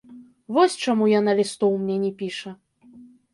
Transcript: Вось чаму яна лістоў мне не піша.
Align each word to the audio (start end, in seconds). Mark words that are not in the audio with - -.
Вось 0.55 0.77
чаму 0.85 1.09
яна 1.19 1.35
лістоў 1.41 1.77
мне 1.83 1.99
не 2.07 2.11
піша. 2.23 2.55